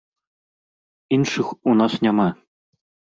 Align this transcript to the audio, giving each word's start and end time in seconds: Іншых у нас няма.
Іншых 1.17 1.53
у 1.73 1.77
нас 1.83 1.93
няма. 2.07 2.27